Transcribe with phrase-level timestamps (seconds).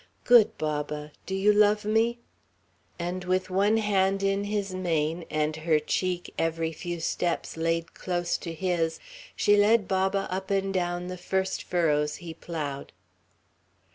[0.23, 2.17] Good Baba, do you love me?"
[2.97, 8.35] and with one hand in his mane, and her cheek, every few steps, laid close
[8.39, 8.99] to his,
[9.35, 12.93] she led Baba up and down the first furrows he ploughed.